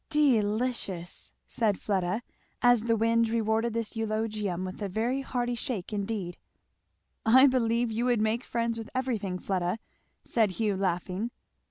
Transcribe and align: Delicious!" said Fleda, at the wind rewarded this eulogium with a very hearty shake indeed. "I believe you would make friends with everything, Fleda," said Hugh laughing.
Delicious!" 0.09 1.31
said 1.47 1.77
Fleda, 1.77 2.23
at 2.63 2.79
the 2.87 2.95
wind 2.97 3.29
rewarded 3.29 3.75
this 3.75 3.95
eulogium 3.95 4.65
with 4.65 4.81
a 4.81 4.89
very 4.89 5.21
hearty 5.21 5.53
shake 5.53 5.93
indeed. 5.93 6.37
"I 7.23 7.45
believe 7.45 7.91
you 7.91 8.05
would 8.05 8.19
make 8.19 8.43
friends 8.43 8.79
with 8.79 8.89
everything, 8.95 9.37
Fleda," 9.37 9.77
said 10.25 10.49
Hugh 10.57 10.75
laughing. 10.75 11.29